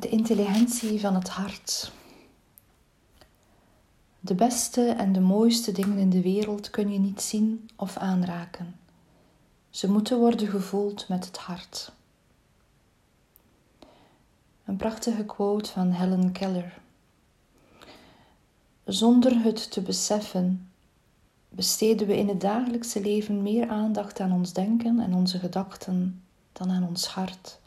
De 0.00 0.08
intelligentie 0.08 1.00
van 1.00 1.14
het 1.14 1.28
hart. 1.28 1.92
De 4.20 4.34
beste 4.34 4.88
en 4.90 5.12
de 5.12 5.20
mooiste 5.20 5.72
dingen 5.72 5.98
in 5.98 6.10
de 6.10 6.22
wereld 6.22 6.70
kun 6.70 6.92
je 6.92 6.98
niet 6.98 7.20
zien 7.20 7.70
of 7.76 7.96
aanraken. 7.96 8.78
Ze 9.70 9.90
moeten 9.90 10.18
worden 10.18 10.48
gevoeld 10.48 11.08
met 11.08 11.26
het 11.26 11.36
hart. 11.38 11.92
Een 14.64 14.76
prachtige 14.76 15.24
quote 15.24 15.70
van 15.70 15.90
Helen 15.90 16.32
Keller. 16.32 16.78
Zonder 18.84 19.42
het 19.42 19.70
te 19.70 19.80
beseffen, 19.80 20.70
besteden 21.48 22.06
we 22.06 22.16
in 22.16 22.28
het 22.28 22.40
dagelijkse 22.40 23.00
leven 23.00 23.42
meer 23.42 23.68
aandacht 23.68 24.20
aan 24.20 24.32
ons 24.32 24.52
denken 24.52 25.00
en 25.00 25.14
onze 25.14 25.38
gedachten 25.38 26.22
dan 26.52 26.70
aan 26.70 26.86
ons 26.88 27.06
hart, 27.06 27.59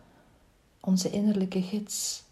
onze 0.86 1.10
innerlijke 1.10 1.62
gids. 1.62 2.24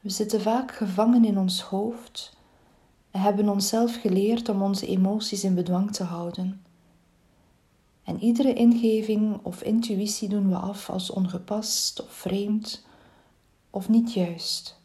We 0.00 0.10
zitten 0.10 0.40
vaak 0.40 0.74
gevangen 0.74 1.24
in 1.24 1.38
ons 1.38 1.60
hoofd 1.60 2.36
en 3.10 3.20
hebben 3.20 3.48
onszelf 3.48 4.00
geleerd 4.00 4.48
om 4.48 4.62
onze 4.62 4.86
emoties 4.86 5.44
in 5.44 5.54
bedwang 5.54 5.92
te 5.92 6.04
houden. 6.04 6.64
En 8.04 8.20
iedere 8.20 8.52
ingeving 8.52 9.38
of 9.42 9.62
intuïtie 9.62 10.28
doen 10.28 10.48
we 10.48 10.56
af 10.56 10.90
als 10.90 11.10
ongepast 11.10 12.02
of 12.02 12.12
vreemd 12.12 12.86
of 13.70 13.88
niet 13.88 14.12
juist. 14.12 14.80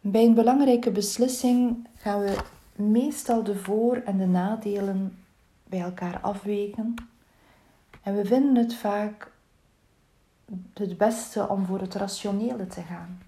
Bij 0.00 0.24
een 0.24 0.34
belangrijke 0.34 0.90
beslissing 0.90 1.88
gaan 1.94 2.20
we 2.20 2.44
meestal 2.76 3.42
de 3.42 3.56
voor- 3.56 4.02
en 4.04 4.18
de 4.18 4.26
nadelen 4.26 5.18
bij 5.64 5.80
elkaar 5.80 6.20
afwegen 6.20 6.94
en 8.02 8.14
we 8.14 8.24
vinden 8.24 8.56
het 8.56 8.74
vaak 8.74 9.30
het 10.74 10.98
beste 10.98 11.48
om 11.48 11.66
voor 11.66 11.80
het 11.80 11.94
rationele 11.94 12.66
te 12.66 12.82
gaan. 12.82 13.22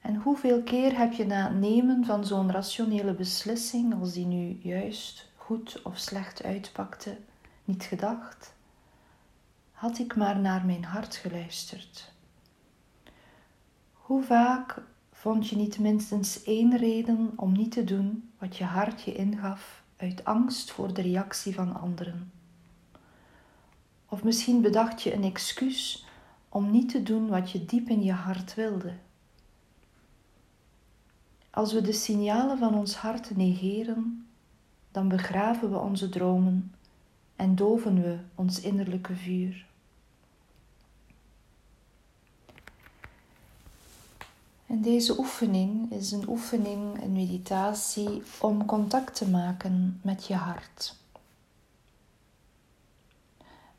En 0.00 0.16
hoeveel 0.16 0.62
keer 0.62 0.98
heb 0.98 1.12
je 1.12 1.26
na 1.26 1.48
het 1.48 1.58
nemen 1.58 2.04
van 2.04 2.24
zo'n 2.24 2.50
rationele 2.50 3.14
beslissing, 3.14 4.00
als 4.00 4.12
die 4.12 4.26
nu 4.26 4.58
juist 4.62 5.28
goed 5.36 5.82
of 5.82 5.98
slecht 5.98 6.42
uitpakte, 6.42 7.16
niet 7.64 7.82
gedacht? 7.82 8.54
Had 9.72 9.98
ik 9.98 10.16
maar 10.16 10.38
naar 10.38 10.66
mijn 10.66 10.84
hart 10.84 11.16
geluisterd? 11.16 12.12
Hoe 13.92 14.22
vaak 14.22 14.82
vond 15.12 15.48
je 15.48 15.56
niet 15.56 15.78
minstens 15.78 16.42
één 16.42 16.76
reden 16.76 17.32
om 17.36 17.52
niet 17.52 17.72
te 17.72 17.84
doen 17.84 18.30
wat 18.38 18.56
je 18.56 18.64
hart 18.64 19.02
je 19.02 19.14
ingaf 19.14 19.79
uit 20.00 20.24
angst 20.24 20.70
voor 20.70 20.94
de 20.94 21.02
reactie 21.02 21.54
van 21.54 21.80
anderen? 21.80 22.32
Of 24.08 24.24
misschien 24.24 24.60
bedacht 24.62 25.02
je 25.02 25.14
een 25.14 25.24
excuus 25.24 26.06
om 26.48 26.70
niet 26.70 26.88
te 26.88 27.02
doen 27.02 27.28
wat 27.28 27.50
je 27.50 27.64
diep 27.64 27.88
in 27.88 28.02
je 28.02 28.12
hart 28.12 28.54
wilde. 28.54 28.92
Als 31.50 31.72
we 31.72 31.80
de 31.80 31.92
signalen 31.92 32.58
van 32.58 32.74
ons 32.74 32.94
hart 32.94 33.36
negeren, 33.36 34.26
dan 34.90 35.08
begraven 35.08 35.70
we 35.70 35.78
onze 35.78 36.08
dromen 36.08 36.72
en 37.36 37.54
doven 37.54 38.02
we 38.02 38.18
ons 38.34 38.60
innerlijke 38.60 39.16
vuur. 39.16 39.66
En 44.70 44.82
deze 44.82 45.18
oefening 45.18 45.92
is 45.92 46.12
een 46.12 46.28
oefening, 46.28 47.02
een 47.02 47.12
meditatie 47.12 48.22
om 48.40 48.64
contact 48.64 49.14
te 49.14 49.28
maken 49.28 50.00
met 50.02 50.26
je 50.26 50.34
hart. 50.34 50.96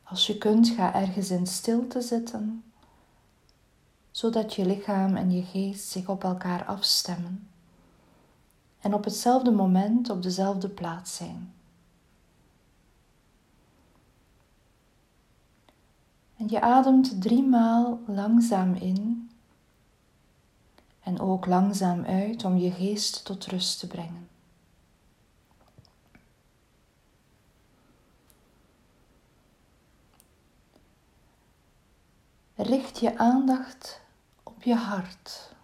Als 0.02 0.26
je 0.26 0.38
kunt, 0.38 0.68
ga 0.68 0.94
ergens 0.94 1.30
in 1.30 1.46
stilte 1.46 2.00
zitten, 2.00 2.64
zodat 4.10 4.54
je 4.54 4.66
lichaam 4.66 5.16
en 5.16 5.30
je 5.30 5.42
geest 5.42 5.88
zich 5.88 6.08
op 6.08 6.24
elkaar 6.24 6.64
afstemmen 6.64 7.48
en 8.80 8.94
op 8.94 9.04
hetzelfde 9.04 9.50
moment 9.50 10.10
op 10.10 10.22
dezelfde 10.22 10.68
plaats 10.68 11.16
zijn. 11.16 11.52
En 16.36 16.48
je 16.48 16.60
ademt 16.60 17.20
driemaal 17.20 18.00
langzaam 18.06 18.74
in 18.74 19.21
en 21.02 21.20
ook 21.20 21.46
langzaam 21.46 22.04
uit 22.04 22.44
om 22.44 22.56
je 22.56 22.70
geest 22.70 23.24
tot 23.24 23.46
rust 23.46 23.78
te 23.78 23.86
brengen. 23.86 24.28
Richt 32.54 32.98
je 32.98 33.18
aandacht 33.18 34.00
op 34.42 34.62
je 34.62 34.74
hart, 34.74 35.54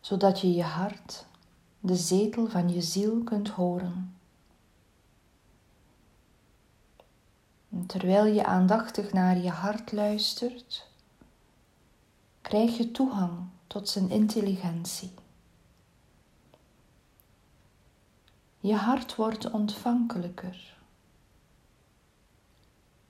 zodat 0.00 0.40
je 0.40 0.52
je 0.54 0.62
hart, 0.62 1.26
de 1.80 1.96
zetel 1.96 2.46
van 2.46 2.68
je 2.68 2.82
ziel, 2.82 3.22
kunt 3.22 3.48
horen. 3.48 4.14
En 7.70 7.86
terwijl 7.86 8.24
je 8.24 8.44
aandachtig 8.44 9.12
naar 9.12 9.38
je 9.38 9.50
hart 9.50 9.92
luistert, 9.92 10.89
krijg 12.50 12.76
je 12.76 12.90
toegang 12.90 13.48
tot 13.66 13.88
zijn 13.88 14.10
intelligentie. 14.10 15.10
Je 18.60 18.74
hart 18.74 19.14
wordt 19.14 19.50
ontvankelijker. 19.50 20.76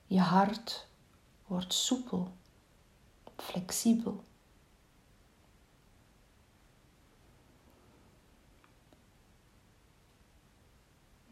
Je 0.07 0.21
hart 0.21 0.87
wordt 1.47 1.75
soepel, 1.75 2.33
flexibel. 3.37 4.25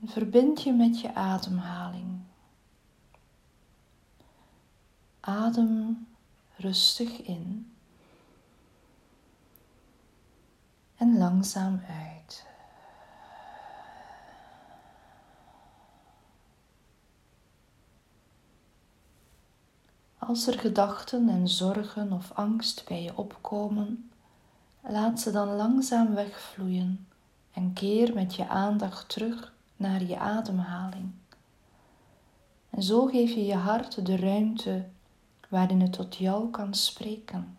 Verbind 0.04 0.62
je 0.62 0.72
met 0.72 1.00
je 1.00 1.14
ademhaling. 1.14 2.20
Adem 5.20 6.06
rustig 6.56 7.22
in 7.22 7.57
en 10.98 11.18
langzaam 11.18 11.80
uit. 11.88 12.46
Als 20.18 20.46
er 20.46 20.58
gedachten 20.58 21.28
en 21.28 21.48
zorgen 21.48 22.12
of 22.12 22.32
angst 22.32 22.84
bij 22.88 23.02
je 23.02 23.16
opkomen, 23.16 24.10
laat 24.80 25.20
ze 25.20 25.30
dan 25.30 25.48
langzaam 25.48 26.14
wegvloeien 26.14 27.06
en 27.52 27.72
keer 27.72 28.14
met 28.14 28.34
je 28.34 28.48
aandacht 28.48 29.08
terug 29.08 29.52
naar 29.76 30.02
je 30.02 30.18
ademhaling. 30.18 31.10
En 32.70 32.82
zo 32.82 33.06
geef 33.06 33.30
je 33.30 33.44
je 33.44 33.54
hart 33.54 34.06
de 34.06 34.16
ruimte 34.16 34.88
waarin 35.48 35.80
het 35.80 35.92
tot 35.92 36.16
jou 36.16 36.50
kan 36.50 36.74
spreken. 36.74 37.57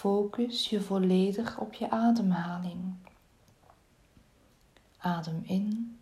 Focus 0.00 0.68
je 0.68 0.80
volledig 0.80 1.58
op 1.58 1.74
je 1.74 1.90
ademhaling. 1.90 2.94
Adem 4.98 5.42
in 5.44 5.98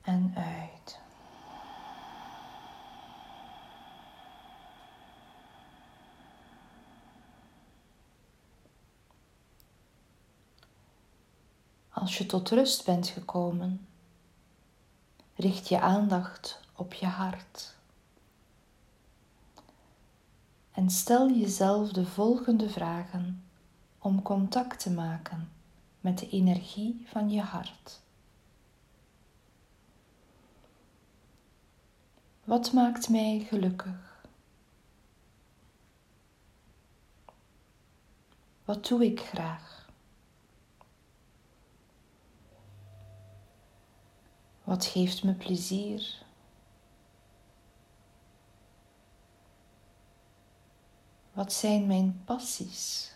en 0.00 0.32
uit. 0.36 0.98
Als 11.88 12.18
je 12.18 12.26
tot 12.26 12.48
rust 12.48 12.84
bent 12.84 13.08
gekomen, 13.08 13.88
richt 15.34 15.68
je 15.68 15.80
aandacht 15.80 16.60
op 16.76 16.92
je 16.92 17.06
hart. 17.06 17.77
En 20.78 20.90
stel 20.90 21.30
jezelf 21.30 21.92
de 21.92 22.06
volgende 22.06 22.70
vragen 22.70 23.44
om 23.98 24.22
contact 24.22 24.80
te 24.80 24.90
maken 24.90 25.50
met 26.00 26.18
de 26.18 26.28
energie 26.28 27.02
van 27.06 27.30
je 27.30 27.40
hart. 27.40 28.00
Wat 32.44 32.72
maakt 32.72 33.08
mij 33.08 33.44
gelukkig? 33.48 34.26
Wat 38.64 38.86
doe 38.86 39.04
ik 39.04 39.20
graag? 39.20 39.88
Wat 44.64 44.84
geeft 44.84 45.24
me 45.24 45.32
plezier? 45.32 46.26
Wat 51.38 51.52
zijn 51.52 51.86
mijn 51.86 52.22
passies? 52.24 53.12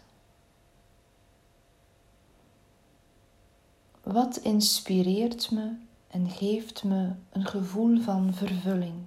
Wat 4.03 4.37
inspireert 4.37 5.51
me 5.51 5.77
en 6.09 6.31
geeft 6.31 6.85
me 6.85 7.13
een 7.31 7.47
gevoel 7.47 8.01
van 8.01 8.35
vervulling? 8.35 9.07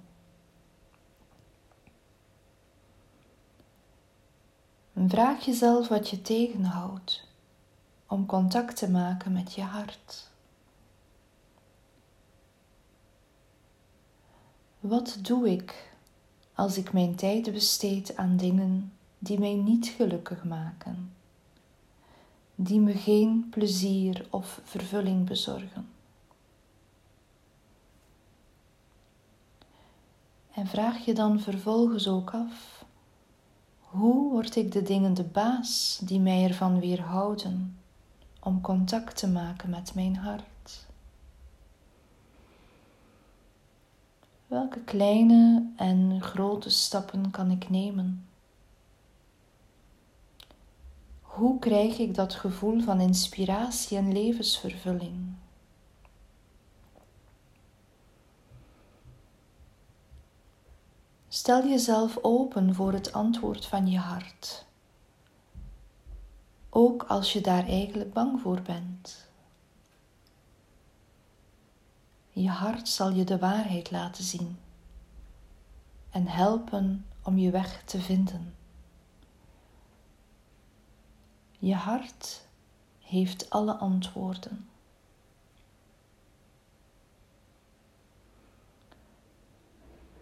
vraag 5.08 5.44
jezelf 5.44 5.88
wat 5.88 6.08
je 6.08 6.22
tegenhoudt 6.22 7.28
om 8.06 8.26
contact 8.26 8.76
te 8.76 8.90
maken 8.90 9.32
met 9.32 9.52
je 9.52 9.62
hart. 9.62 10.30
Wat 14.80 15.18
doe 15.22 15.50
ik 15.50 15.94
als 16.54 16.76
ik 16.76 16.92
mijn 16.92 17.14
tijd 17.14 17.52
besteed 17.52 18.16
aan 18.16 18.36
dingen 18.36 18.95
die 19.26 19.38
mij 19.38 19.54
niet 19.54 19.86
gelukkig 19.86 20.44
maken, 20.44 21.12
die 22.54 22.80
me 22.80 22.92
geen 22.92 23.46
plezier 23.50 24.26
of 24.30 24.60
vervulling 24.64 25.26
bezorgen? 25.26 25.88
En 30.52 30.66
vraag 30.66 31.04
je 31.04 31.14
dan 31.14 31.40
vervolgens 31.40 32.08
ook 32.08 32.30
af: 32.30 32.84
hoe 33.80 34.30
word 34.30 34.56
ik 34.56 34.72
de 34.72 34.82
dingen 34.82 35.14
de 35.14 35.24
baas 35.24 36.00
die 36.02 36.20
mij 36.20 36.44
ervan 36.44 36.80
weerhouden 36.80 37.78
om 38.40 38.60
contact 38.60 39.16
te 39.16 39.28
maken 39.28 39.70
met 39.70 39.94
mijn 39.94 40.16
hart? 40.16 40.86
Welke 44.46 44.80
kleine 44.80 45.70
en 45.76 46.22
grote 46.22 46.70
stappen 46.70 47.30
kan 47.30 47.50
ik 47.50 47.70
nemen? 47.70 48.25
Hoe 51.36 51.58
krijg 51.58 51.98
ik 51.98 52.14
dat 52.14 52.34
gevoel 52.34 52.80
van 52.80 53.00
inspiratie 53.00 53.96
en 53.96 54.12
levensvervulling? 54.12 55.34
Stel 61.28 61.68
jezelf 61.68 62.18
open 62.22 62.74
voor 62.74 62.92
het 62.92 63.12
antwoord 63.12 63.66
van 63.66 63.86
je 63.86 63.98
hart, 63.98 64.66
ook 66.70 67.02
als 67.02 67.32
je 67.32 67.40
daar 67.40 67.66
eigenlijk 67.66 68.12
bang 68.12 68.40
voor 68.40 68.62
bent. 68.62 69.28
Je 72.30 72.48
hart 72.48 72.88
zal 72.88 73.10
je 73.10 73.24
de 73.24 73.38
waarheid 73.38 73.90
laten 73.90 74.24
zien 74.24 74.58
en 76.10 76.26
helpen 76.26 77.06
om 77.22 77.38
je 77.38 77.50
weg 77.50 77.82
te 77.84 78.00
vinden. 78.00 78.54
Je 81.66 81.74
hart 81.74 82.46
heeft 82.98 83.50
alle 83.50 83.74
antwoorden. 83.74 84.68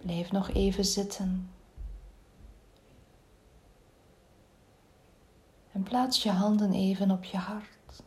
Blijf 0.01 0.33
nog 0.33 0.51
even 0.51 0.85
zitten. 0.85 1.51
En 5.73 5.83
plaats 5.83 6.23
je 6.23 6.31
handen 6.31 6.73
even 6.73 7.11
op 7.11 7.25
je 7.25 7.37
hart. 7.37 8.03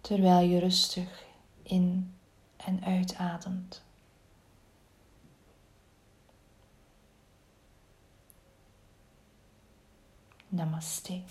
Terwijl 0.00 0.48
je 0.48 0.58
rustig 0.58 1.24
in 1.62 2.14
en 2.56 2.84
uitademt. 2.84 3.82
Namaste. 10.52 11.22